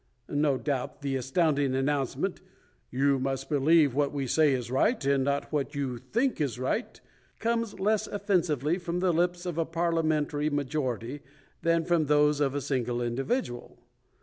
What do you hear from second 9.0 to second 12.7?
lips of a parliamentary majority than from those of a